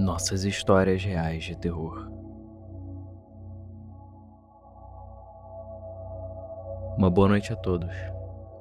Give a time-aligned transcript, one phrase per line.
[0.00, 2.10] Nossas histórias reais de terror.
[6.96, 7.94] Uma boa noite a todos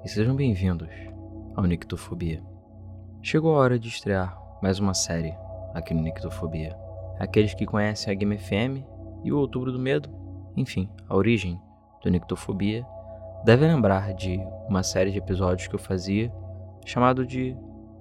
[0.03, 0.89] e sejam bem-vindos
[1.55, 2.43] ao Nictofobia.
[3.21, 5.33] Chegou a hora de estrear mais uma série
[5.73, 6.77] aqui no Nictofobia.
[7.17, 8.83] Aqueles que conhecem a Game FM
[9.23, 10.09] e o Outubro do Medo,
[10.57, 11.57] enfim, a origem
[12.03, 12.85] do Nictofobia,
[13.45, 16.29] devem lembrar de uma série de episódios que eu fazia
[16.85, 17.55] chamado de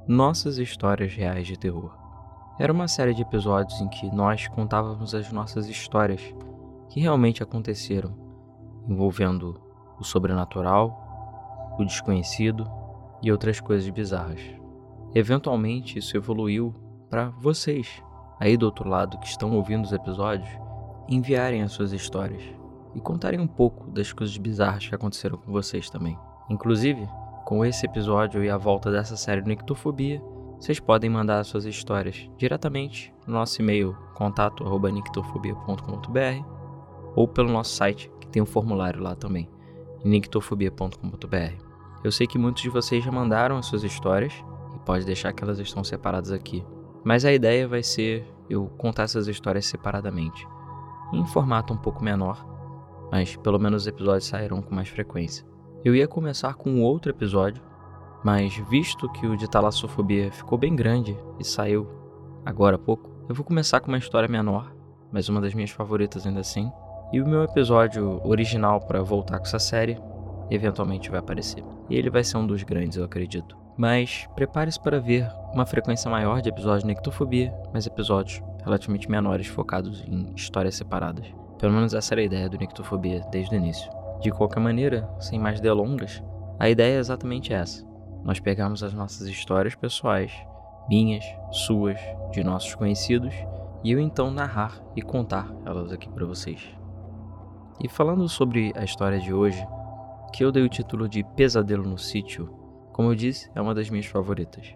[0.08, 2.07] Nossas Histórias Reais de Terror.
[2.58, 6.20] Era uma série de episódios em que nós contávamos as nossas histórias
[6.88, 8.12] que realmente aconteceram,
[8.88, 9.60] envolvendo
[9.96, 12.68] o sobrenatural, o desconhecido
[13.22, 14.40] e outras coisas bizarras.
[15.14, 16.74] Eventualmente, isso evoluiu
[17.08, 18.02] para vocês,
[18.40, 20.50] aí do outro lado que estão ouvindo os episódios,
[21.08, 22.42] enviarem as suas histórias
[22.92, 26.18] e contarem um pouco das coisas bizarras que aconteceram com vocês também.
[26.50, 27.08] Inclusive,
[27.44, 30.20] com esse episódio e a volta dessa série Nictofobia,
[30.58, 36.44] vocês podem mandar suas histórias diretamente no nosso e-mail contato@nictofobia.com.br
[37.14, 39.48] ou pelo nosso site, que tem um formulário lá também,
[40.04, 41.64] nictofobia.com.br.
[42.02, 44.32] Eu sei que muitos de vocês já mandaram as suas histórias
[44.74, 46.64] e pode deixar que elas estão separadas aqui.
[47.04, 50.46] Mas a ideia vai ser eu contar essas histórias separadamente,
[51.12, 52.44] em formato um pouco menor,
[53.10, 55.46] mas pelo menos os episódios sairão com mais frequência.
[55.84, 57.62] Eu ia começar com outro episódio
[58.24, 61.88] mas visto que o de talassofobia ficou bem grande e saiu
[62.44, 64.74] agora há pouco, eu vou começar com uma história menor,
[65.12, 66.70] mas uma das minhas favoritas ainda assim.
[67.12, 69.98] E o meu episódio original para voltar com essa série
[70.50, 71.62] eventualmente vai aparecer.
[71.88, 73.56] E ele vai ser um dos grandes, eu acredito.
[73.76, 79.46] Mas prepare-se para ver uma frequência maior de episódios de Nectofobia, mas episódios relativamente menores
[79.46, 81.26] focados em histórias separadas.
[81.58, 83.90] Pelo menos essa era a ideia do Nectofobia desde o início.
[84.20, 86.22] De qualquer maneira, sem mais delongas,
[86.58, 87.87] a ideia é exatamente essa
[88.24, 90.32] nós pegamos as nossas histórias pessoais,
[90.88, 91.98] minhas, suas,
[92.32, 93.34] de nossos conhecidos,
[93.84, 96.60] e eu então narrar e contar elas aqui para vocês.
[97.80, 99.64] E falando sobre a história de hoje,
[100.32, 102.52] que eu dei o título de Pesadelo no Sítio,
[102.92, 104.74] como eu disse, é uma das minhas favoritas.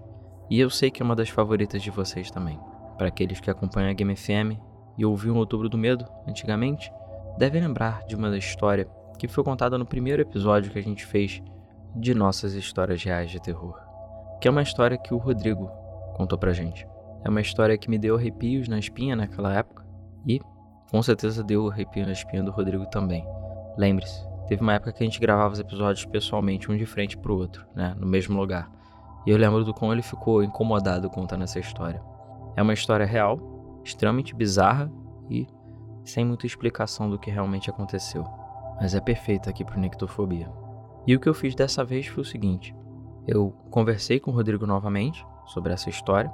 [0.48, 2.60] E eu sei que é uma das favoritas de vocês também.
[2.96, 4.60] Para aqueles que acompanham a Game FM
[4.96, 6.92] e ouviram Outubro do Medo antigamente,
[7.36, 8.88] devem lembrar de uma história
[9.18, 11.42] que foi contada no primeiro episódio que a gente fez
[11.94, 13.78] de nossas histórias reais de terror,
[14.40, 15.70] que é uma história que o Rodrigo
[16.14, 16.86] contou pra gente.
[17.24, 19.84] É uma história que me deu arrepios na espinha naquela época
[20.26, 20.40] e
[20.90, 23.26] com certeza deu arrepio na espinha do Rodrigo também.
[23.76, 27.36] Lembre-se, teve uma época que a gente gravava os episódios pessoalmente, um de frente pro
[27.36, 28.70] outro, né, no mesmo lugar.
[29.26, 32.02] E eu lembro do como ele ficou incomodado contando essa história.
[32.56, 34.90] É uma história real, extremamente bizarra
[35.30, 35.46] e
[36.04, 38.24] sem muita explicação do que realmente aconteceu.
[38.80, 40.50] Mas é perfeita aqui pro Nictofobia.
[41.06, 42.74] E o que eu fiz dessa vez foi o seguinte:
[43.26, 46.30] eu conversei com o Rodrigo novamente sobre essa história,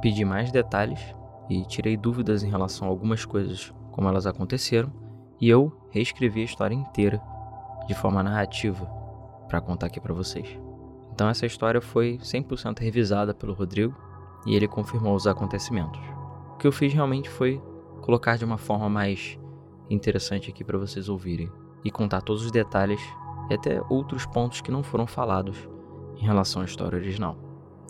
[0.00, 1.00] pedi mais detalhes
[1.48, 4.92] e tirei dúvidas em relação a algumas coisas como elas aconteceram,
[5.40, 7.20] e eu reescrevi a história inteira
[7.86, 8.84] de forma narrativa
[9.48, 10.58] para contar aqui para vocês.
[11.12, 13.96] Então essa história foi 100% revisada pelo Rodrigo
[14.46, 16.00] e ele confirmou os acontecimentos.
[16.52, 17.62] O que eu fiz realmente foi
[18.02, 19.38] colocar de uma forma mais
[19.88, 21.50] interessante aqui para vocês ouvirem
[21.84, 23.00] e contar todos os detalhes
[23.50, 25.68] e até outros pontos que não foram falados
[26.16, 27.36] em relação à história original.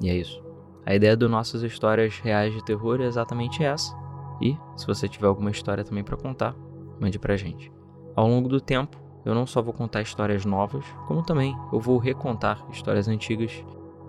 [0.01, 0.43] E é isso.
[0.85, 3.95] A ideia das nossas histórias reais de terror é exatamente essa.
[4.41, 6.55] E, se você tiver alguma história também para contar,
[7.01, 7.73] mande pra gente.
[8.15, 11.99] Ao longo do tempo, eu não só vou contar histórias novas, como também eu vou
[11.99, 13.65] recontar histórias antigas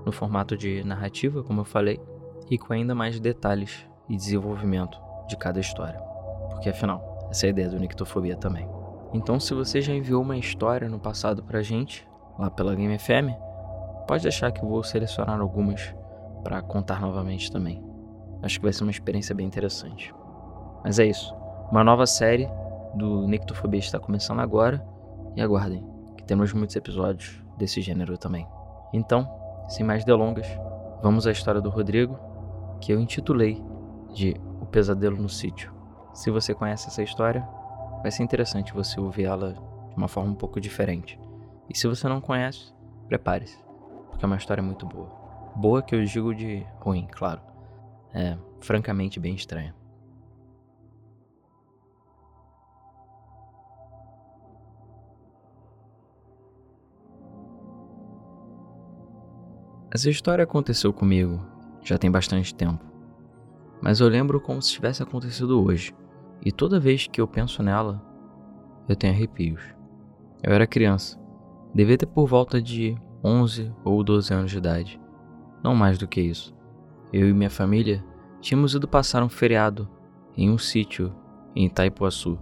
[0.06, 2.00] no formato de narrativa, como eu falei,
[2.50, 6.00] e com ainda mais detalhes e desenvolvimento de cada história.
[6.52, 8.77] Porque afinal, essa é a ideia do Nictofobia também.
[9.14, 12.08] Então, se você já enviou uma história no passado pra gente,
[12.38, 13.34] lá pela Game FM,
[14.08, 15.94] pode deixar que eu vou selecionar algumas
[16.44, 17.84] para contar novamente também.
[18.42, 20.14] Acho que vai ser uma experiência bem interessante.
[20.84, 21.34] Mas é isso.
[21.72, 22.50] Uma nova série
[22.94, 24.86] do Nictofobia está começando agora
[25.36, 25.86] e aguardem,
[26.16, 28.48] que temos muitos episódios desse gênero também.
[28.94, 29.30] Então,
[29.68, 30.48] sem mais delongas,
[31.02, 32.18] vamos à história do Rodrigo,
[32.80, 33.62] que eu intitulei
[34.14, 35.74] de O Pesadelo no Sítio.
[36.14, 37.48] Se você conhece essa história,
[38.02, 39.54] vai ser interessante você ouvir ela
[39.90, 41.20] de uma forma um pouco diferente.
[41.70, 42.74] E se você não conhece,
[43.08, 43.58] prepare-se,
[44.10, 45.10] porque é uma história muito boa.
[45.56, 47.42] Boa que eu digo de ruim, claro.
[48.14, 49.76] É francamente bem estranha.
[59.90, 61.42] Essa história aconteceu comigo
[61.82, 62.84] já tem bastante tempo,
[63.82, 65.94] mas eu lembro como se tivesse acontecido hoje.
[66.44, 68.02] E toda vez que eu penso nela,
[68.88, 69.62] eu tenho arrepios.
[70.42, 71.20] Eu era criança,
[71.74, 75.02] devia ter por volta de 11 ou 12 anos de idade,
[75.64, 76.56] não mais do que isso.
[77.12, 78.04] Eu e minha família
[78.40, 79.90] tínhamos ido passar um feriado
[80.36, 81.14] em um sítio
[81.56, 82.38] em Itaipuaçu,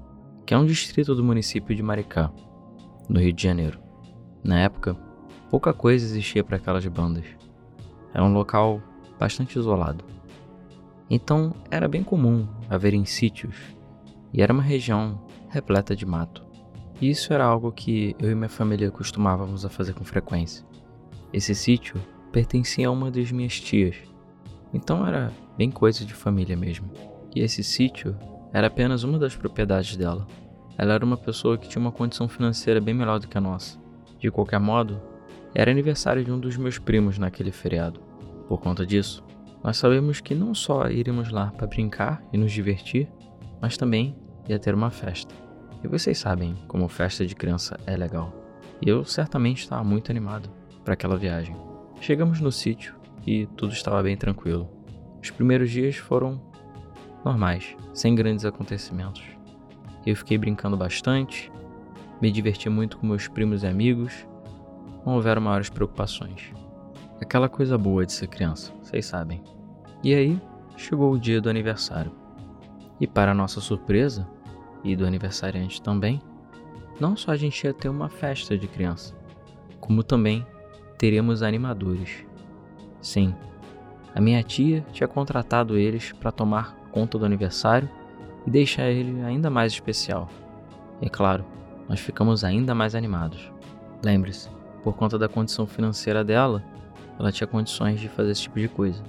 [0.45, 2.31] que é um distrito do município de Maricá,
[3.09, 3.79] no Rio de Janeiro.
[4.43, 4.95] Na época,
[5.49, 7.25] pouca coisa existia para aquelas bandas.
[8.13, 8.81] Era um local
[9.19, 10.03] bastante isolado.
[11.09, 13.74] Então era bem comum haverem sítios,
[14.33, 16.45] e era uma região repleta de mato.
[17.01, 20.65] E isso era algo que eu e minha família costumávamos a fazer com frequência.
[21.33, 22.01] Esse sítio
[22.31, 23.95] pertencia a uma das minhas tias,
[24.73, 26.89] então era bem coisa de família mesmo.
[27.35, 28.17] E esse sítio
[28.53, 30.25] era apenas uma das propriedades dela.
[30.77, 33.79] Ela era uma pessoa que tinha uma condição financeira bem melhor do que a nossa.
[34.19, 35.01] De qualquer modo,
[35.53, 37.99] era aniversário de um dos meus primos naquele feriado.
[38.47, 39.23] Por conta disso,
[39.63, 43.07] nós sabemos que não só iríamos lá para brincar e nos divertir,
[43.65, 44.15] mas também
[44.47, 45.33] ia ter uma festa.
[45.83, 48.31] E vocês sabem como festa de criança é legal.
[48.79, 50.47] E eu certamente estava muito animado
[50.83, 51.57] para aquela viagem.
[51.99, 52.93] Chegamos no sítio
[53.25, 54.69] e tudo estava bem tranquilo.
[55.19, 56.39] Os primeiros dias foram
[57.25, 59.23] normais, sem grandes acontecimentos.
[60.05, 61.51] Eu fiquei brincando bastante,
[62.21, 64.27] me diverti muito com meus primos e amigos,
[65.03, 66.53] não houveram maiores preocupações.
[67.19, 69.41] Aquela coisa boa de ser criança, vocês sabem.
[70.03, 70.39] E aí,
[70.77, 72.24] chegou o dia do aniversário.
[72.99, 74.27] E para nossa surpresa,
[74.83, 76.21] e do aniversariante também,
[76.99, 79.15] não só a gente ia ter uma festa de criança,
[79.79, 80.45] como também
[80.97, 82.25] teríamos animadores.
[83.01, 83.35] Sim,
[84.13, 87.89] a minha tia tinha contratado eles para tomar conta do aniversário
[88.47, 90.29] e deixar ele ainda mais especial.
[91.01, 91.43] E claro,
[91.89, 93.51] nós ficamos ainda mais animados.
[94.03, 94.49] Lembre-se,
[94.83, 96.63] por conta da condição financeira dela,
[97.19, 99.03] ela tinha condições de fazer esse tipo de coisa,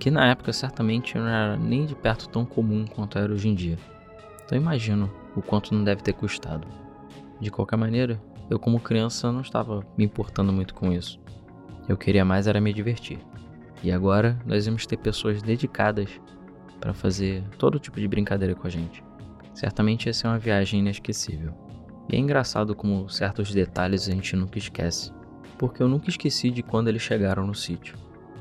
[0.00, 3.54] que na época certamente não era nem de perto tão comum quanto era hoje em
[3.54, 3.78] dia.
[4.44, 6.66] Então imagino o quanto não deve ter custado.
[7.38, 8.20] De qualquer maneira,
[8.50, 11.20] eu como criança não estava me importando muito com isso.
[11.88, 13.18] Eu queria mais era me divertir.
[13.82, 16.10] E agora nós íamos ter pessoas dedicadas
[16.80, 19.04] para fazer todo tipo de brincadeira com a gente.
[19.54, 21.52] Certamente ia ser uma viagem inesquecível.
[22.08, 25.12] E é engraçado como certos detalhes a gente nunca esquece
[25.60, 27.94] porque eu nunca esqueci de quando eles chegaram no sítio.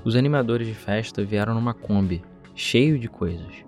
[0.04, 2.24] Os animadores de festa vieram numa Kombi,
[2.56, 3.66] cheio de coisas.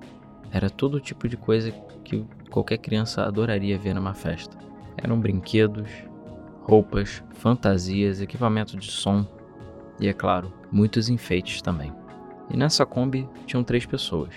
[0.49, 1.71] Era todo tipo de coisa
[2.05, 4.57] que qualquer criança adoraria ver numa festa.
[4.95, 5.89] Eram brinquedos,
[6.63, 9.25] roupas, fantasias, equipamento de som
[9.99, 11.91] e, é claro, muitos enfeites também.
[12.49, 14.33] E nessa Kombi tinham três pessoas,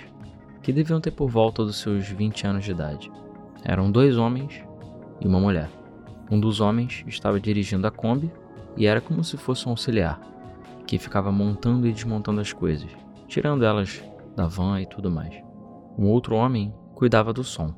[0.62, 3.10] que deviam ter por volta dos seus 20 anos de idade.
[3.64, 4.64] Eram dois homens
[5.20, 5.70] e uma mulher.
[6.28, 8.32] Um dos homens estava dirigindo a Kombi
[8.76, 10.20] e era como se fosse um auxiliar,
[10.86, 12.90] que ficava montando e desmontando as coisas,
[13.26, 14.02] tirando elas
[14.36, 15.34] da van e tudo mais.
[15.98, 17.74] Um outro homem cuidava do som.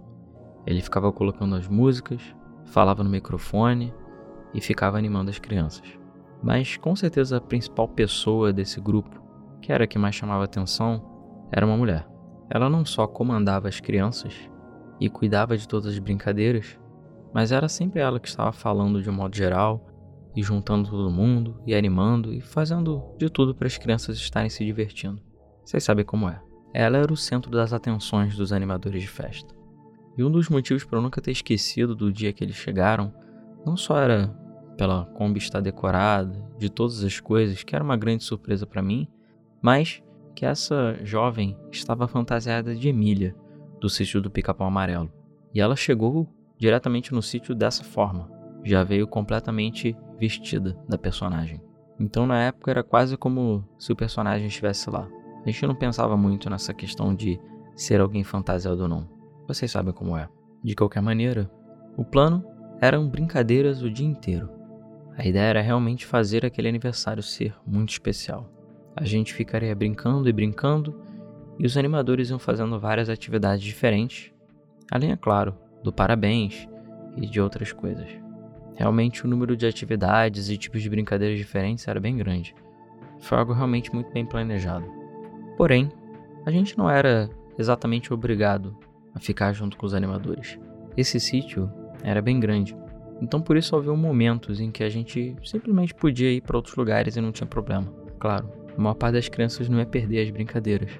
[0.66, 2.20] Ele ficava colocando as músicas,
[2.64, 3.94] falava no microfone
[4.52, 5.86] e ficava animando as crianças.
[6.42, 9.22] Mas com certeza a principal pessoa desse grupo,
[9.60, 11.02] que era a que mais chamava atenção,
[11.52, 12.06] era uma mulher.
[12.50, 14.34] Ela não só comandava as crianças
[15.00, 16.78] e cuidava de todas as brincadeiras,
[17.32, 19.84] mas era sempre ela que estava falando de um modo geral
[20.36, 24.62] e juntando todo mundo, e animando, e fazendo de tudo para as crianças estarem se
[24.64, 25.20] divertindo.
[25.64, 26.40] Vocês sabem como é.
[26.74, 29.54] Ela era o centro das atenções dos animadores de festa.
[30.16, 33.12] E um dos motivos para eu nunca ter esquecido do dia que eles chegaram,
[33.64, 34.28] não só era
[34.76, 39.08] pela Kombi estar decorada, de todas as coisas, que era uma grande surpresa para mim,
[39.62, 40.02] mas
[40.34, 43.34] que essa jovem estava fantasiada de Emília,
[43.80, 45.10] do sítio do Pica-Pau Amarelo.
[45.54, 46.28] E ela chegou
[46.58, 48.30] diretamente no sítio dessa forma.
[48.64, 51.60] Já veio completamente vestida da personagem.
[51.98, 55.08] Então na época era quase como se o personagem estivesse lá.
[55.44, 57.40] A gente não pensava muito nessa questão de
[57.74, 59.08] ser alguém fantasiado ou não.
[59.46, 60.28] Vocês sabem como é.
[60.62, 61.50] De qualquer maneira,
[61.96, 62.44] o plano
[62.80, 64.50] eram brincadeiras o dia inteiro.
[65.16, 68.50] A ideia era realmente fazer aquele aniversário ser muito especial.
[68.94, 71.00] A gente ficaria brincando e brincando,
[71.58, 74.32] e os animadores iam fazendo várias atividades diferentes,
[74.90, 76.68] além, é claro, do parabéns
[77.16, 78.25] e de outras coisas.
[78.76, 82.54] Realmente o número de atividades e tipos de brincadeiras diferentes era bem grande.
[83.18, 84.86] Foi algo realmente muito bem planejado.
[85.56, 85.90] Porém,
[86.44, 87.28] a gente não era
[87.58, 88.76] exatamente obrigado
[89.14, 90.58] a ficar junto com os animadores.
[90.96, 91.70] Esse sítio
[92.02, 92.76] era bem grande,
[93.20, 97.16] então por isso havia momentos em que a gente simplesmente podia ir para outros lugares
[97.16, 97.90] e não tinha problema.
[98.18, 100.90] Claro, a maior parte das crianças não ia perder as brincadeiras.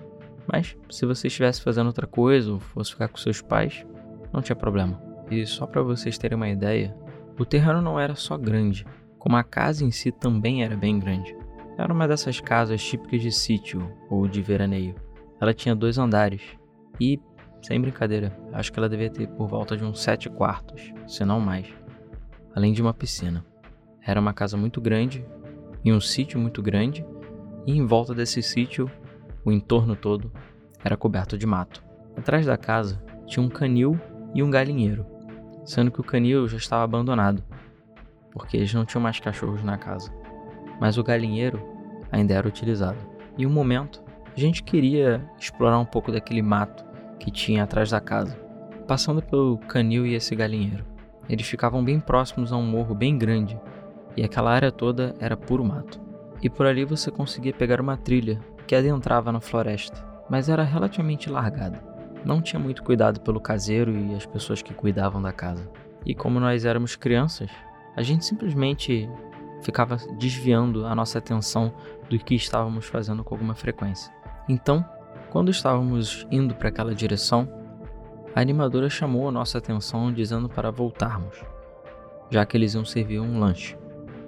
[0.50, 3.85] Mas se você estivesse fazendo outra coisa ou fosse ficar com seus pais,
[4.33, 5.00] não tinha problema.
[5.30, 6.97] E só para vocês terem uma ideia,
[7.38, 8.87] o terreno não era só grande,
[9.19, 11.37] como a casa em si também era bem grande.
[11.76, 14.95] Era uma dessas casas típicas de sítio ou de veraneio.
[15.40, 16.40] Ela tinha dois andares
[17.00, 17.21] e,
[17.62, 21.40] sem brincadeira, acho que ela devia ter por volta de uns sete quartos, se não
[21.40, 21.66] mais,
[22.55, 23.45] além de uma piscina.
[24.00, 25.26] Era uma casa muito grande,
[25.85, 27.05] em um sítio muito grande,
[27.66, 28.90] e em volta desse sítio,
[29.45, 30.33] o entorno todo,
[30.83, 31.85] era coberto de mato.
[32.16, 34.00] Atrás da casa tinha um canil
[34.35, 35.05] e um galinheiro,
[35.66, 37.42] sendo que o canil já estava abandonado,
[38.30, 40.11] porque eles não tinham mais cachorros na casa.
[40.80, 41.61] Mas o galinheiro
[42.11, 42.99] ainda era utilizado.
[43.37, 44.02] Em um momento,
[44.35, 46.85] a gente queria explorar um pouco daquele mato
[47.18, 48.37] que tinha atrás da casa,
[48.87, 50.85] passando pelo canil e esse galinheiro.
[51.28, 53.58] Eles ficavam bem próximos a um morro bem grande,
[54.16, 56.00] e aquela área toda era puro mato.
[56.40, 61.28] E por ali você conseguia pegar uma trilha que adentrava na floresta, mas era relativamente
[61.28, 61.96] largada.
[62.26, 65.71] Não tinha muito cuidado pelo caseiro e as pessoas que cuidavam da casa.
[66.04, 67.49] E como nós éramos crianças,
[67.95, 69.09] a gente simplesmente
[69.62, 71.73] ficava desviando a nossa atenção
[72.11, 74.12] do que estávamos fazendo com alguma frequência.
[74.49, 74.85] Então,
[75.30, 77.49] quando estávamos indo para aquela direção,
[78.35, 81.45] a animadora chamou a nossa atenção dizendo para voltarmos,
[82.28, 83.78] já que eles iam servir um lanche.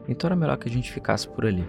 [0.06, 1.68] Então era melhor que a gente ficasse por ali.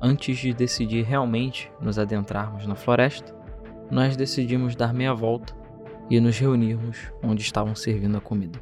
[0.00, 3.41] Antes de decidir realmente nos adentrarmos na floresta,
[3.92, 5.54] nós decidimos dar meia volta
[6.08, 8.58] e nos reunirmos onde estavam servindo a comida.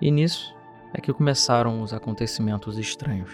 [0.00, 0.56] E nisso
[0.94, 3.30] é que começaram os acontecimentos estranhos.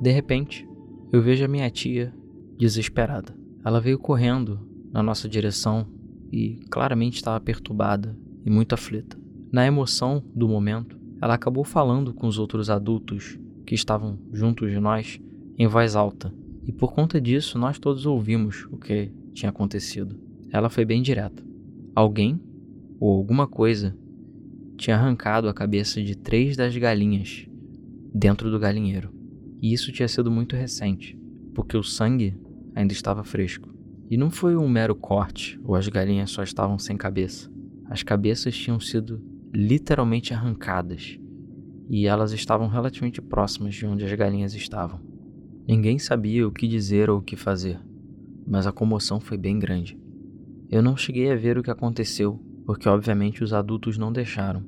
[0.00, 0.68] De repente,
[1.12, 2.14] eu vejo a minha tia
[2.56, 3.34] desesperada.
[3.64, 4.60] Ela veio correndo
[4.92, 5.84] na nossa direção
[6.30, 9.18] e claramente estava perturbada e muito aflita.
[9.50, 14.78] Na emoção do momento, ela acabou falando com os outros adultos que estavam juntos de
[14.78, 15.20] nós
[15.58, 16.32] em voz alta,
[16.66, 20.18] e por conta disso nós todos ouvimos o que tinha acontecido.
[20.50, 21.44] Ela foi bem direta.
[21.94, 22.40] Alguém
[22.98, 23.96] ou alguma coisa
[24.76, 27.46] tinha arrancado a cabeça de três das galinhas
[28.12, 29.14] dentro do galinheiro.
[29.62, 31.18] E isso tinha sido muito recente,
[31.54, 32.36] porque o sangue
[32.74, 33.72] ainda estava fresco.
[34.10, 37.50] E não foi um mero corte ou as galinhas só estavam sem cabeça.
[37.88, 39.22] As cabeças tinham sido
[39.54, 41.18] literalmente arrancadas
[41.88, 45.00] e elas estavam relativamente próximas de onde as galinhas estavam.
[45.68, 47.80] Ninguém sabia o que dizer ou o que fazer,
[48.46, 49.98] mas a comoção foi bem grande.
[50.70, 54.62] Eu não cheguei a ver o que aconteceu, porque obviamente os adultos não deixaram,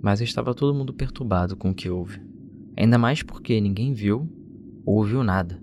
[0.00, 2.20] mas estava todo mundo perturbado com o que houve.
[2.76, 4.30] Ainda mais porque ninguém viu
[4.84, 5.60] ou ouviu nada.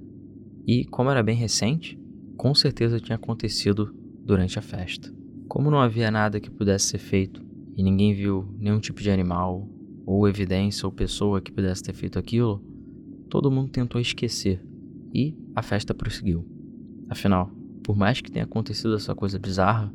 [0.68, 1.98] E, como era bem recente,
[2.36, 5.16] com certeza tinha acontecido durante a festa.
[5.48, 7.42] Como não havia nada que pudesse ser feito
[7.78, 9.66] e ninguém viu nenhum tipo de animal
[10.06, 12.62] ou evidência ou pessoa que pudesse ter feito aquilo,
[13.30, 14.62] todo mundo tentou esquecer
[15.13, 16.46] e a festa prosseguiu.
[17.10, 17.51] Afinal,
[17.84, 19.93] por mais que tenha acontecido essa coisa bizarra,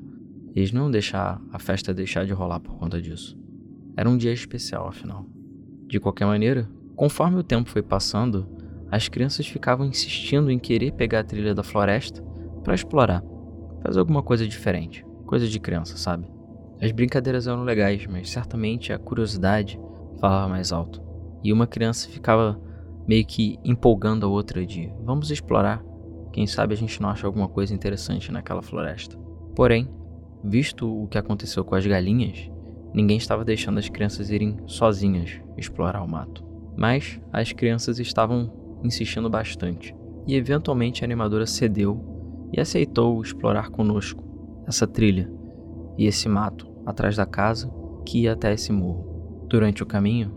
[0.54, 3.38] eles não deixar a festa deixar de rolar por conta disso.
[3.96, 5.26] Era um dia especial, afinal.
[5.86, 8.46] De qualquer maneira, conforme o tempo foi passando,
[8.90, 12.22] as crianças ficavam insistindo em querer pegar a trilha da floresta
[12.62, 13.22] para explorar,
[13.82, 16.26] fazer alguma coisa diferente, coisa de criança, sabe?
[16.80, 19.80] As brincadeiras eram legais, mas certamente a curiosidade
[20.20, 21.02] falava mais alto.
[21.42, 22.60] E uma criança ficava
[23.08, 25.82] meio que empolgando a outra de: vamos explorar,
[26.32, 29.18] quem sabe a gente não acha alguma coisa interessante naquela floresta.
[29.56, 29.88] Porém,
[30.44, 32.50] visto o que aconteceu com as galinhas,
[32.92, 36.46] ninguém estava deixando as crianças irem sozinhas explorar o mato.
[36.76, 38.52] Mas as crianças estavam
[38.84, 39.96] insistindo bastante,
[40.26, 44.22] e eventualmente a animadora cedeu e aceitou explorar conosco
[44.66, 45.30] essa trilha
[45.96, 47.72] e esse mato atrás da casa
[48.06, 49.46] que ia até esse morro.
[49.48, 50.32] Durante o caminho,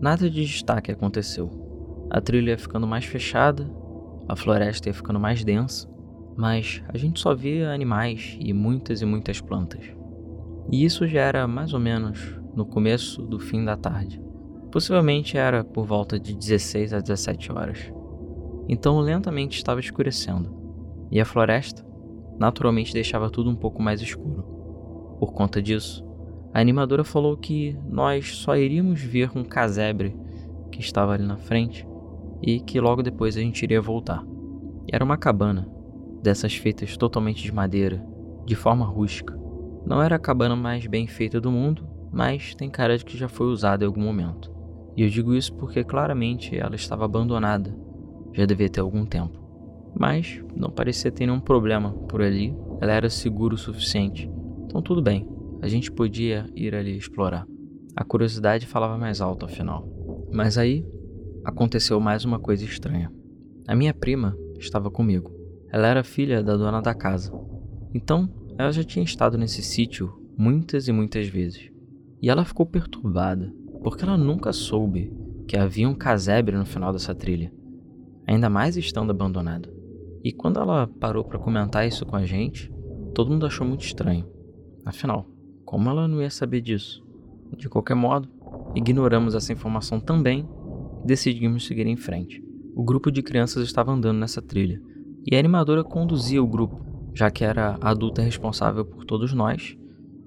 [0.00, 1.69] nada de destaque aconteceu.
[2.10, 3.70] A trilha ia ficando mais fechada,
[4.28, 5.88] a floresta ia ficando mais densa,
[6.36, 9.84] mas a gente só via animais e muitas e muitas plantas.
[10.72, 14.20] E isso já era mais ou menos no começo do fim da tarde.
[14.72, 17.92] Possivelmente era por volta de 16 a 17 horas.
[18.68, 20.52] Então lentamente estava escurecendo,
[21.12, 21.86] e a floresta
[22.38, 24.42] naturalmente deixava tudo um pouco mais escuro.
[25.20, 26.04] Por conta disso,
[26.52, 30.16] a animadora falou que nós só iríamos ver um casebre
[30.72, 31.86] que estava ali na frente
[32.42, 34.24] e que logo depois a gente iria voltar.
[34.90, 35.68] Era uma cabana,
[36.22, 38.04] dessas feitas totalmente de madeira,
[38.44, 39.38] de forma rústica.
[39.86, 43.28] Não era a cabana mais bem feita do mundo, mas tem cara de que já
[43.28, 44.52] foi usada em algum momento.
[44.96, 47.74] E eu digo isso porque claramente ela estava abandonada,
[48.32, 49.38] já devia ter algum tempo.
[49.98, 54.30] Mas não parecia ter nenhum problema por ali, ela era segura o suficiente.
[54.64, 55.28] Então tudo bem,
[55.62, 57.46] a gente podia ir ali explorar.
[57.96, 59.88] A curiosidade falava mais alto afinal.
[60.32, 60.84] Mas aí
[61.44, 63.12] aconteceu mais uma coisa estranha.
[63.66, 65.32] A minha prima estava comigo.
[65.68, 67.32] Ela era filha da dona da casa.
[67.94, 68.28] Então,
[68.58, 71.70] ela já tinha estado nesse sítio muitas e muitas vezes.
[72.20, 75.12] E ela ficou perturbada porque ela nunca soube
[75.46, 77.52] que havia um casebre no final dessa trilha,
[78.26, 79.68] ainda mais estando abandonado.
[80.22, 82.70] E quando ela parou para comentar isso com a gente,
[83.14, 84.28] todo mundo achou muito estranho.
[84.84, 85.26] Afinal,
[85.64, 87.02] como ela não ia saber disso?
[87.56, 88.28] De qualquer modo,
[88.74, 90.46] ignoramos essa informação também
[91.04, 92.42] decidimos seguir em frente.
[92.74, 94.80] O grupo de crianças estava andando nessa trilha
[95.30, 96.80] e a animadora conduzia o grupo,
[97.14, 99.76] já que era a adulta responsável por todos nós,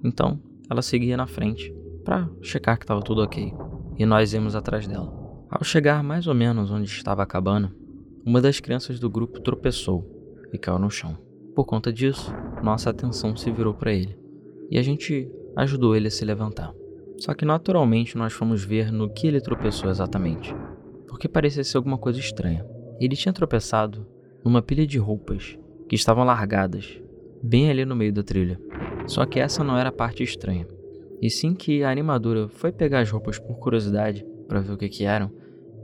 [0.03, 0.39] então
[0.69, 3.53] ela seguia na frente para checar que estava tudo ok,
[3.97, 5.11] e nós íamos atrás dela.
[5.49, 7.73] Ao chegar mais ou menos onde estava a cabana,
[8.25, 10.05] uma das crianças do grupo tropeçou
[10.51, 11.17] e caiu no chão.
[11.55, 14.17] Por conta disso, nossa atenção se virou para ele
[14.69, 16.73] e a gente ajudou ele a se levantar.
[17.17, 20.53] Só que naturalmente nós fomos ver no que ele tropeçou exatamente,
[21.07, 22.65] porque parecia ser alguma coisa estranha.
[22.99, 24.05] Ele tinha tropeçado
[24.43, 27.01] numa pilha de roupas que estavam largadas,
[27.41, 28.59] bem ali no meio da trilha.
[29.05, 30.67] Só que essa não era a parte estranha.
[31.21, 34.89] E sim que a animadora foi pegar as roupas por curiosidade para ver o que,
[34.89, 35.31] que eram,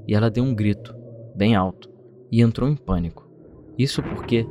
[0.07, 0.95] e ela deu um grito,
[1.35, 1.89] bem alto,
[2.31, 3.29] e entrou em pânico.
[3.77, 4.45] Isso porque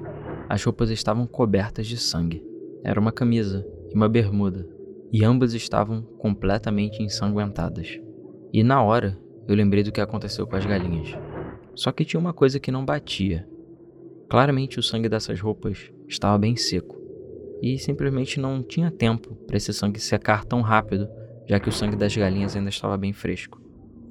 [0.48, 2.42] as roupas estavam cobertas de sangue.
[2.82, 4.66] Era uma camisa e uma bermuda,
[5.12, 7.98] e ambas estavam completamente ensanguentadas.
[8.52, 11.16] E na hora, eu lembrei do que aconteceu com as galinhas.
[11.74, 13.48] Só que tinha uma coisa que não batia.
[14.28, 16.98] Claramente o sangue dessas roupas estava bem seco
[17.62, 21.08] e simplesmente não tinha tempo para esse sangue secar tão rápido,
[21.46, 23.60] já que o sangue das galinhas ainda estava bem fresco.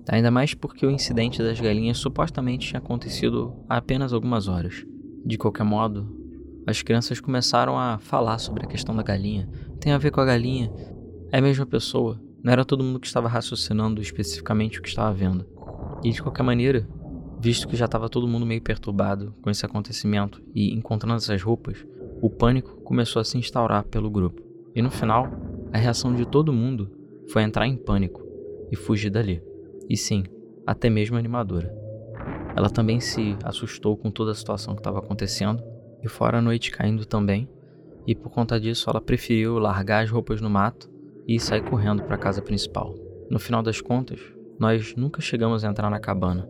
[0.10, 4.86] Ainda mais porque o incidente das galinhas supostamente tinha acontecido há apenas algumas horas.
[5.25, 6.17] De qualquer modo,
[6.68, 9.50] as crianças começaram a falar sobre a questão da galinha.
[9.80, 10.70] Tem a ver com a galinha?
[11.32, 12.20] É a mesma pessoa.
[12.44, 15.46] Não era todo mundo que estava raciocinando especificamente o que estava vendo.
[16.04, 16.86] E de qualquer maneira,
[17.40, 21.86] visto que já estava todo mundo meio perturbado com esse acontecimento e encontrando essas roupas,
[22.22, 24.42] o pânico começou a se instaurar pelo grupo.
[24.76, 25.30] E no final,
[25.72, 26.92] a reação de todo mundo
[27.30, 28.22] foi entrar em pânico
[28.70, 29.42] e fugir dali.
[29.90, 30.26] E sim,
[30.66, 31.74] até mesmo a animadora.
[32.58, 35.64] Ela também se assustou com toda a situação que estava acontecendo,
[36.04, 37.50] e fora a noite caindo também,
[38.06, 40.89] e por conta disso ela preferiu largar as roupas no mato
[41.27, 42.96] e sair correndo para a casa principal.
[43.30, 44.20] No final das contas,
[44.58, 46.48] nós nunca chegamos a entrar na cabana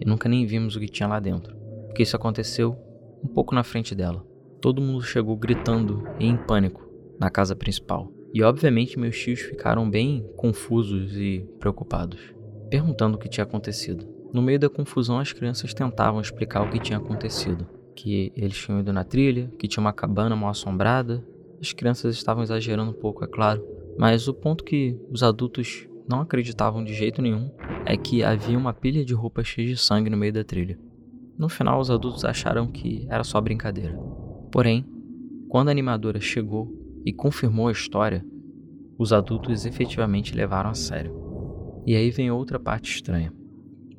[0.00, 2.76] e nunca nem vimos o que tinha lá dentro, porque isso aconteceu
[3.22, 4.26] um pouco na frente dela.
[4.60, 6.86] Todo mundo chegou gritando e em pânico
[7.18, 8.12] na casa principal.
[8.34, 12.20] E obviamente meus tios ficaram bem confusos e preocupados,
[12.68, 14.06] perguntando o que tinha acontecido.
[14.32, 17.66] No meio da confusão, as crianças tentavam explicar o que tinha acontecido.
[17.96, 21.26] Que eles tinham ido na trilha, que tinha uma cabana mal assombrada.
[21.60, 23.66] As crianças estavam exagerando um pouco, é claro.
[23.98, 27.50] Mas o ponto que os adultos não acreditavam de jeito nenhum
[27.84, 30.78] é que havia uma pilha de roupas cheia de sangue no meio da trilha.
[31.38, 33.98] No final, os adultos acharam que era só brincadeira.
[34.52, 34.86] Porém,
[35.48, 36.70] quando a animadora chegou
[37.04, 38.24] e confirmou a história,
[38.98, 41.14] os adultos efetivamente levaram a sério.
[41.86, 43.32] E aí vem outra parte estranha.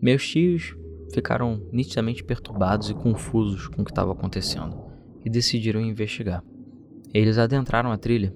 [0.02, 0.76] Meus tios
[1.14, 4.78] ficaram nitidamente perturbados e confusos com o que estava acontecendo
[5.26, 6.44] e decidiram investigar.
[7.14, 8.36] Eles adentraram a trilha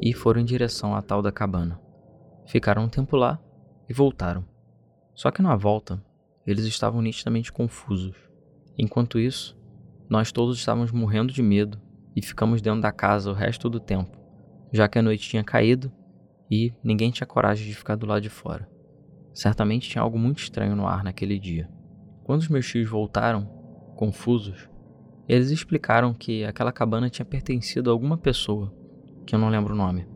[0.00, 1.80] e foram em direção à tal da cabana.
[2.46, 3.40] Ficaram um tempo lá
[3.88, 4.44] e voltaram.
[5.14, 6.02] Só que na volta,
[6.46, 8.16] eles estavam nitidamente confusos.
[8.76, 9.56] Enquanto isso,
[10.08, 11.80] nós todos estávamos morrendo de medo
[12.14, 14.16] e ficamos dentro da casa o resto do tempo,
[14.72, 15.92] já que a noite tinha caído
[16.50, 18.68] e ninguém tinha coragem de ficar do lado de fora.
[19.34, 21.68] Certamente tinha algo muito estranho no ar naquele dia.
[22.28, 23.46] Quando os meus tios voltaram,
[23.96, 24.68] confusos,
[25.26, 28.70] eles explicaram que aquela cabana tinha pertencido a alguma pessoa,
[29.24, 30.06] que eu não lembro o nome.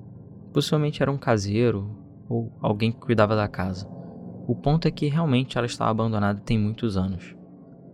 [0.52, 1.96] Possivelmente era um caseiro
[2.28, 3.88] ou alguém que cuidava da casa.
[4.46, 7.34] O ponto é que realmente ela estava abandonada tem muitos anos.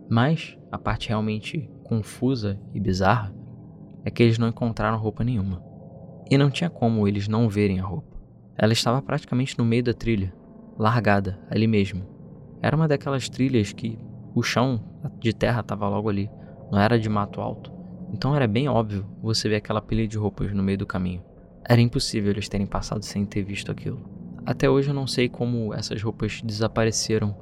[0.09, 3.33] Mas a parte realmente confusa e bizarra
[4.03, 5.63] é que eles não encontraram roupa nenhuma.
[6.29, 8.19] E não tinha como eles não verem a roupa.
[8.57, 10.35] Ela estava praticamente no meio da trilha,
[10.77, 12.05] largada, ali mesmo.
[12.61, 14.81] Era uma daquelas trilhas que o chão
[15.19, 16.29] de terra estava logo ali,
[16.71, 17.71] não era de mato alto.
[18.11, 21.23] Então era bem óbvio você ver aquela pilha de roupas no meio do caminho.
[21.63, 24.01] Era impossível eles terem passado sem ter visto aquilo.
[24.45, 27.35] Até hoje eu não sei como essas roupas desapareceram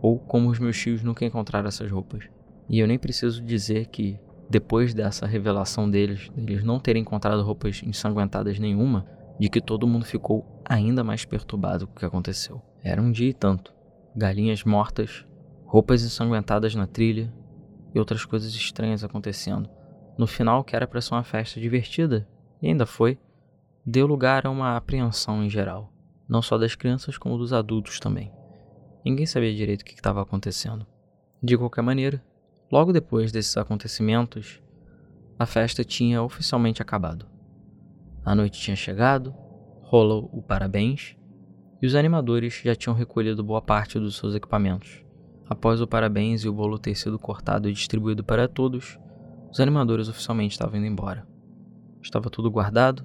[0.00, 2.28] ou como os meus tios nunca encontraram essas roupas.
[2.68, 7.82] E eu nem preciso dizer que depois dessa revelação deles, eles não terem encontrado roupas
[7.82, 9.06] ensanguentadas nenhuma,
[9.38, 12.60] de que todo mundo ficou ainda mais perturbado com o que aconteceu.
[12.84, 13.72] Era um dia e tanto.
[14.14, 15.24] Galinhas mortas,
[15.72, 17.32] roupas ensanguentadas na trilha
[17.94, 19.70] e outras coisas estranhas acontecendo.
[20.18, 22.28] No final, que era para ser uma festa divertida,
[22.60, 23.18] e ainda foi,
[23.84, 25.92] deu lugar a uma apreensão em geral,
[26.28, 28.30] não só das crianças como dos adultos também.
[29.04, 30.86] Ninguém sabia direito o que estava acontecendo.
[31.42, 32.22] De qualquer maneira,
[32.72, 34.58] Logo depois desses acontecimentos,
[35.38, 37.26] a festa tinha oficialmente acabado.
[38.24, 39.34] A noite tinha chegado,
[39.82, 41.14] rolou o parabéns
[41.82, 45.01] e os animadores já tinham recolhido boa parte dos seus equipamentos.
[45.48, 48.98] Após o parabéns e o bolo ter sido cortado e distribuído para todos,
[49.50, 51.26] os animadores oficialmente estavam indo embora.
[52.00, 53.04] Estava tudo guardado,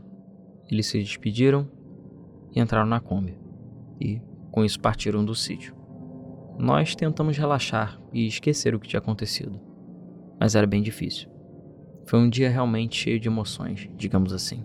[0.70, 1.70] eles se despediram
[2.56, 3.38] e entraram na Kombi.
[4.00, 4.22] E
[4.52, 5.76] com isso partiram do sítio.
[6.58, 9.60] Nós tentamos relaxar e esquecer o que tinha acontecido,
[10.40, 11.30] mas era bem difícil.
[12.06, 14.64] Foi um dia realmente cheio de emoções, digamos assim.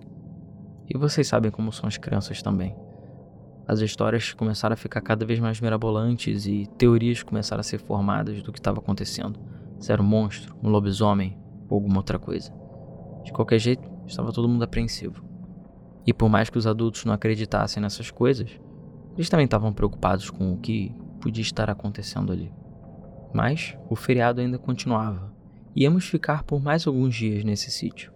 [0.88, 2.74] E vocês sabem como são as crianças também.
[3.66, 8.42] As histórias começaram a ficar cada vez mais mirabolantes e teorias começaram a ser formadas
[8.42, 9.38] do que estava acontecendo.
[9.78, 12.52] Se era um monstro, um lobisomem ou alguma outra coisa.
[13.24, 15.24] De qualquer jeito, estava todo mundo apreensivo.
[16.06, 18.50] E por mais que os adultos não acreditassem nessas coisas,
[19.14, 22.52] eles também estavam preocupados com o que podia estar acontecendo ali.
[23.32, 25.32] Mas o feriado ainda continuava.
[25.74, 28.12] Íamos ficar por mais alguns dias nesse sítio.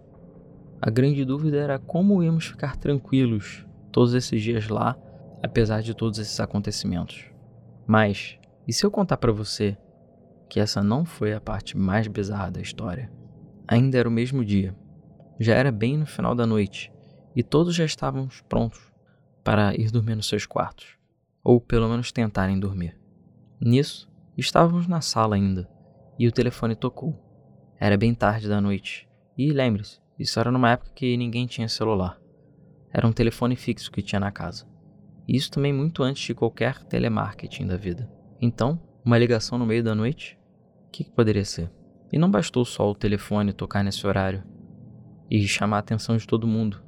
[0.81, 4.95] A grande dúvida era como íamos ficar tranquilos todos esses dias lá,
[5.41, 7.31] apesar de todos esses acontecimentos.
[7.85, 9.77] Mas, e se eu contar para você
[10.49, 13.11] que essa não foi a parte mais bizarra da história?
[13.67, 14.75] Ainda era o mesmo dia.
[15.39, 16.91] Já era bem no final da noite
[17.35, 18.91] e todos já estávamos prontos
[19.43, 20.97] para ir dormir nos seus quartos,
[21.43, 22.99] ou pelo menos tentarem dormir.
[23.61, 25.69] Nisso, estávamos na sala ainda
[26.17, 27.15] e o telefone tocou.
[27.79, 32.19] Era bem tarde da noite e lembre-se, isso era numa época que ninguém tinha celular.
[32.91, 34.65] Era um telefone fixo que tinha na casa.
[35.27, 38.09] Isso também muito antes de qualquer telemarketing da vida.
[38.41, 40.37] Então, uma ligação no meio da noite?
[40.87, 41.69] O que, que poderia ser?
[42.11, 44.43] E não bastou só o telefone tocar nesse horário
[45.29, 46.81] e chamar a atenção de todo mundo,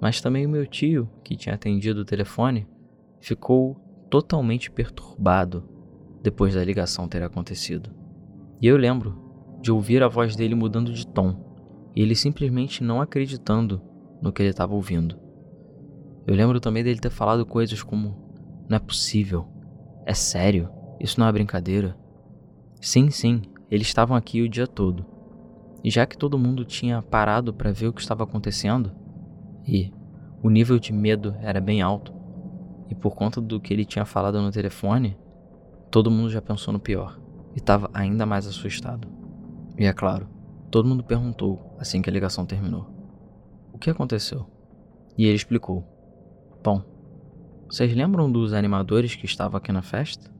[0.00, 2.66] mas também o meu tio, que tinha atendido o telefone,
[3.20, 3.76] ficou
[4.10, 5.68] totalmente perturbado
[6.20, 7.90] depois da ligação ter acontecido.
[8.60, 9.16] E eu lembro
[9.60, 13.80] de ouvir a voz dele mudando de tom e ele simplesmente não acreditando
[14.20, 15.21] no que ele estava ouvindo.
[16.26, 18.16] Eu lembro também dele ter falado coisas como:
[18.68, 19.46] Não é possível,
[20.06, 20.68] é sério,
[21.00, 21.96] isso não é brincadeira.
[22.80, 25.04] Sim, sim, eles estavam aqui o dia todo.
[25.84, 28.92] E já que todo mundo tinha parado para ver o que estava acontecendo,
[29.66, 29.92] e
[30.42, 32.12] o nível de medo era bem alto,
[32.88, 35.16] e por conta do que ele tinha falado no telefone,
[35.90, 37.18] todo mundo já pensou no pior
[37.54, 39.08] e estava ainda mais assustado.
[39.78, 40.28] E é claro,
[40.72, 42.86] Todo mundo perguntou assim que a ligação terminou:
[43.74, 44.46] O que aconteceu?
[45.18, 45.84] E ele explicou:
[46.64, 46.80] Bom,
[47.68, 50.30] vocês lembram dos animadores que estavam aqui na festa?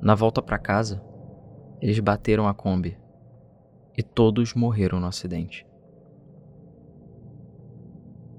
[0.00, 1.04] Na volta para casa,
[1.78, 2.96] eles bateram a Kombi
[3.94, 5.66] e todos morreram no acidente.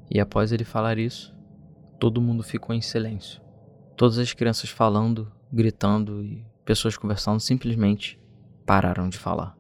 [0.10, 1.38] E após ele falar isso,
[2.00, 3.44] todo mundo ficou em silêncio.
[3.96, 8.20] Todas as crianças falando, gritando e pessoas conversando simplesmente
[8.66, 9.56] pararam de falar.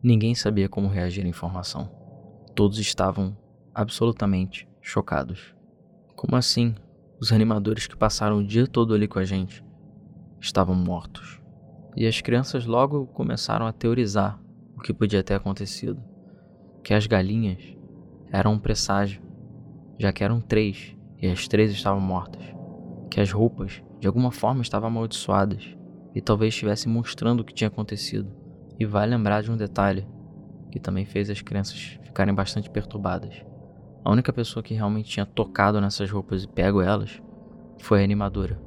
[0.00, 1.90] Ninguém sabia como reagir à informação.
[2.54, 3.36] Todos estavam
[3.74, 5.57] absolutamente chocados.
[6.18, 6.74] Como assim?
[7.20, 9.64] Os animadores que passaram o dia todo ali com a gente
[10.40, 11.40] estavam mortos.
[11.94, 14.36] E as crianças logo começaram a teorizar
[14.76, 16.02] o que podia ter acontecido.
[16.82, 17.62] Que as galinhas
[18.32, 19.22] eram um presságio,
[19.96, 22.42] já que eram três e as três estavam mortas.
[23.08, 25.76] Que as roupas de alguma forma estavam amaldiçoadas
[26.16, 28.28] e talvez estivessem mostrando o que tinha acontecido.
[28.76, 30.04] E vai lembrar de um detalhe
[30.72, 33.47] que também fez as crianças ficarem bastante perturbadas.
[34.08, 37.20] A única pessoa que realmente tinha tocado nessas roupas e pego elas
[37.78, 38.58] foi a animadora.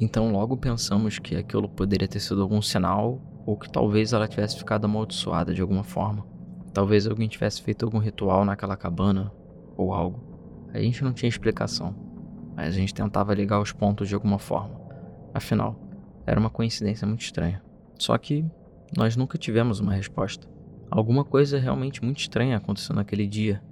[0.00, 4.58] Então logo pensamos que aquilo poderia ter sido algum sinal ou que talvez ela tivesse
[4.58, 6.26] ficado amaldiçoada de alguma forma.
[6.74, 9.30] Talvez alguém tivesse feito algum ritual naquela cabana
[9.76, 10.20] ou algo.
[10.74, 11.94] A gente não tinha explicação,
[12.56, 14.80] mas a gente tentava ligar os pontos de alguma forma.
[15.32, 15.78] Afinal,
[16.26, 17.62] era uma coincidência muito estranha.
[18.00, 18.44] Só que
[18.96, 20.48] nós nunca tivemos uma resposta.
[20.90, 23.62] Alguma coisa realmente muito estranha aconteceu naquele dia.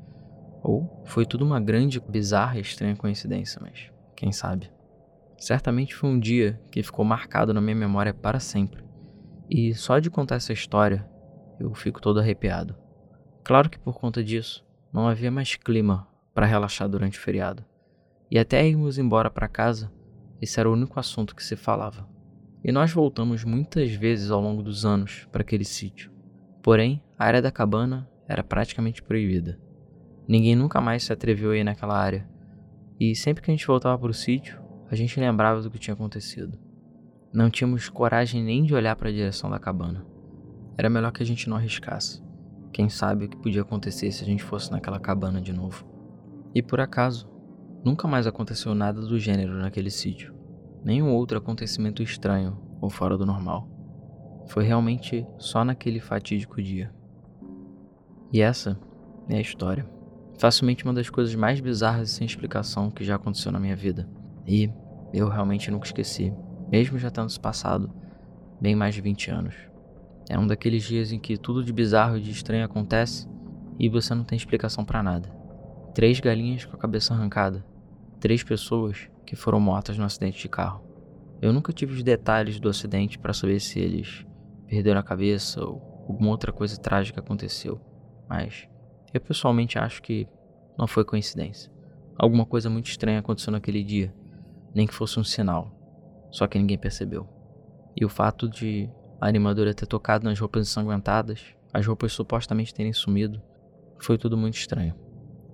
[0.63, 4.71] Ou foi tudo uma grande, bizarra e estranha coincidência, mas quem sabe?
[5.39, 8.85] Certamente foi um dia que ficou marcado na minha memória para sempre.
[9.49, 11.09] E só de contar essa história,
[11.59, 12.77] eu fico todo arrepiado.
[13.43, 17.65] Claro que por conta disso, não havia mais clima para relaxar durante o feriado.
[18.31, 19.91] E até irmos embora para casa,
[20.41, 22.09] esse era o único assunto que se falava.
[22.63, 26.13] E nós voltamos muitas vezes ao longo dos anos para aquele sítio.
[26.63, 29.59] Porém, a área da cabana era praticamente proibida.
[30.31, 32.25] Ninguém nunca mais se atreveu a ir naquela área.
[33.01, 35.95] E sempre que a gente voltava para o sítio, a gente lembrava do que tinha
[35.95, 36.57] acontecido.
[37.33, 40.07] Não tínhamos coragem nem de olhar para a direção da cabana.
[40.79, 42.23] Era melhor que a gente não arriscasse.
[42.73, 45.85] Quem sabe o que podia acontecer se a gente fosse naquela cabana de novo.
[46.55, 47.29] E por acaso,
[47.85, 50.41] nunca mais aconteceu nada do gênero naquele sítio
[50.85, 53.69] nenhum outro acontecimento estranho ou fora do normal.
[54.49, 56.93] Foi realmente só naquele fatídico dia.
[58.33, 58.79] E essa
[59.29, 59.87] é a história.
[60.41, 64.09] Facilmente uma das coisas mais bizarras e sem explicação que já aconteceu na minha vida.
[64.47, 64.71] E
[65.13, 66.33] eu realmente nunca esqueci,
[66.73, 67.93] mesmo já tendo se passado
[68.59, 69.55] bem mais de 20 anos.
[70.31, 73.29] É um daqueles dias em que tudo de bizarro e de estranho acontece
[73.79, 75.29] e você não tem explicação para nada.
[75.95, 77.63] Três galinhas com a cabeça arrancada,
[78.19, 80.83] três pessoas que foram mortas no acidente de carro.
[81.43, 84.25] Eu nunca tive os detalhes do acidente para saber se eles
[84.67, 87.79] perderam a cabeça ou alguma outra coisa trágica aconteceu,
[88.27, 88.70] mas
[89.13, 90.29] Eu pessoalmente acho que
[90.79, 91.71] não foi coincidência.
[92.17, 94.15] Alguma coisa muito estranha aconteceu naquele dia,
[94.75, 95.73] nem que fosse um sinal,
[96.31, 97.29] só que ninguém percebeu.
[97.97, 102.93] E o fato de a animadora ter tocado nas roupas ensanguentadas, as roupas supostamente terem
[102.93, 103.43] sumido,
[103.99, 104.95] foi tudo muito estranho.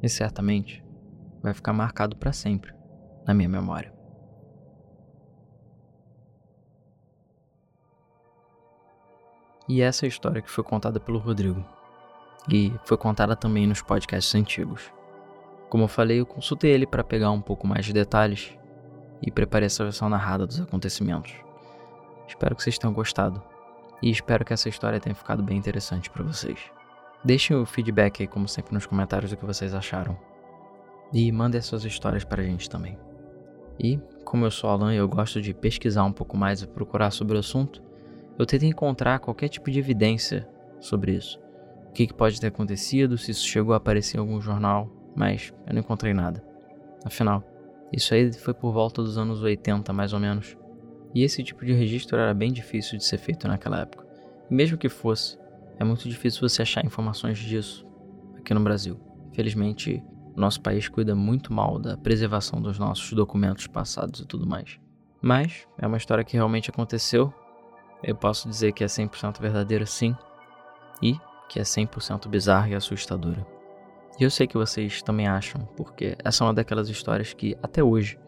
[0.02, 0.84] E certamente
[1.42, 2.74] vai ficar marcado para sempre
[3.26, 3.92] na minha memória.
[9.68, 11.75] E essa é a história que foi contada pelo Rodrigo.
[12.48, 14.92] E foi contada também nos podcasts antigos.
[15.68, 18.56] Como eu falei, eu consultei ele para pegar um pouco mais de detalhes
[19.20, 21.34] e preparei essa versão narrada dos acontecimentos.
[22.28, 23.42] Espero que vocês tenham gostado
[24.02, 26.58] e espero que essa história tenha ficado bem interessante para vocês.
[27.24, 30.16] Deixem o feedback aí, como sempre, nos comentários do que vocês acharam.
[31.12, 32.98] E mandem as suas histórias para a gente também.
[33.78, 37.10] E, como eu sou Alan e eu gosto de pesquisar um pouco mais e procurar
[37.10, 37.82] sobre o assunto,
[38.38, 41.40] eu tento encontrar qualquer tipo de evidência sobre isso.
[41.96, 45.72] Que, que pode ter acontecido, se isso chegou a aparecer em algum jornal, mas eu
[45.72, 46.44] não encontrei nada.
[47.02, 47.42] Afinal,
[47.90, 50.58] isso aí foi por volta dos anos 80, mais ou menos.
[51.14, 54.06] E esse tipo de registro era bem difícil de ser feito naquela época.
[54.50, 55.38] E mesmo que fosse,
[55.78, 57.86] é muito difícil você achar informações disso
[58.36, 59.00] aqui no Brasil.
[59.32, 60.04] Felizmente,
[60.36, 64.78] nosso país cuida muito mal da preservação dos nossos documentos passados e tudo mais.
[65.22, 67.32] Mas é uma história que realmente aconteceu
[68.02, 70.14] eu posso dizer que é 100% verdadeira sim,
[71.02, 73.46] e que é 100% bizarra e assustadora.
[74.18, 77.82] E eu sei que vocês também acham, porque essa é uma daquelas histórias que, até
[77.82, 78.18] hoje,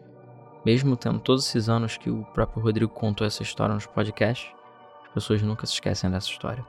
[0.65, 4.53] mesmo tendo todos esses anos que o próprio Rodrigo contou essa história nos podcasts,
[5.07, 6.63] as pessoas nunca se esquecem dessa história,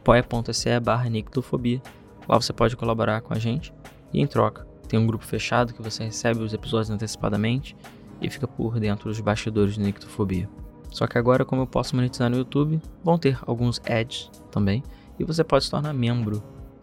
[0.07, 1.81] apoia.se barra nictofobia.
[2.27, 3.73] Lá você pode colaborar com a gente
[4.13, 7.75] e em troca tem um grupo fechado que você recebe os episódios antecipadamente
[8.21, 10.49] e fica por dentro dos bastidores de Nictofobia.
[10.89, 14.83] Só que agora, como eu posso monetizar no YouTube, vão ter alguns ads também
[15.19, 16.41] e você pode se tornar membro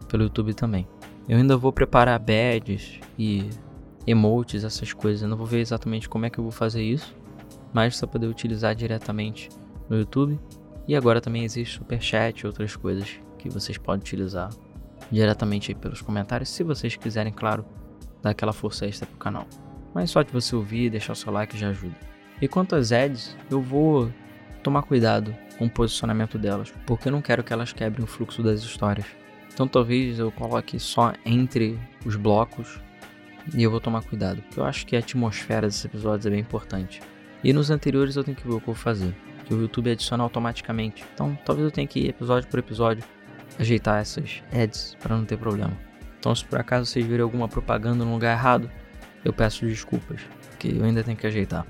[0.09, 0.87] pelo YouTube também.
[1.29, 3.49] Eu ainda vou preparar badges e
[4.07, 5.23] emotes, essas coisas.
[5.23, 7.15] Eu não vou ver exatamente como é que eu vou fazer isso,
[7.73, 9.49] mas você poder utilizar diretamente
[9.89, 10.39] no YouTube
[10.87, 14.51] e agora também existe Superchat e outras coisas que vocês podem utilizar
[15.11, 17.65] diretamente aí pelos comentários, se vocês quiserem, claro,
[18.23, 19.47] dar aquela força extra pro canal.
[19.95, 21.95] Mas só de você ouvir e deixar o seu like já ajuda.
[22.43, 24.11] E quanto às ads, eu vou
[24.63, 28.43] tomar cuidado com o posicionamento delas, porque eu não quero que elas quebrem o fluxo
[28.43, 29.07] das histórias.
[29.53, 32.81] Então talvez eu coloque só entre os blocos
[33.55, 36.41] e eu vou tomar cuidado, porque eu acho que a atmosfera desses episódios é bem
[36.41, 37.01] importante.
[37.45, 39.91] E nos anteriores eu tenho que ver o que eu vou fazer que o YouTube
[39.91, 41.05] adiciona automaticamente.
[41.15, 43.05] Então, talvez eu tenha que ir episódio por episódio
[43.59, 45.73] ajeitar essas ads para não ter problema.
[46.19, 48.71] Então, se por acaso vocês virem alguma propaganda no lugar errado,
[49.25, 51.67] eu peço desculpas, porque eu ainda tenho que ajeitar.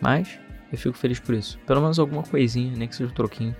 [0.00, 0.38] Mas
[0.72, 1.58] eu fico feliz por isso.
[1.66, 3.54] Pelo menos alguma coisinha, nem que seja um troquinho,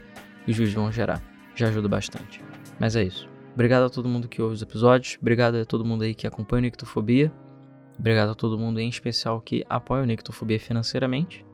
[0.47, 1.23] os vídeos vão gerar.
[1.55, 2.43] Já ajuda bastante.
[2.79, 3.29] Mas é isso.
[3.55, 5.17] Obrigado a todo mundo que ouve os episódios.
[5.21, 7.33] Obrigado a todo mundo aí que acompanha o Nictofobia.
[7.99, 11.45] Obrigado a todo mundo em especial que apoia o Nictofobia financeiramente.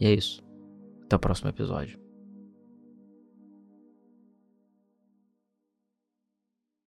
[0.00, 0.42] E é isso.
[1.04, 2.03] Até o próximo episódio.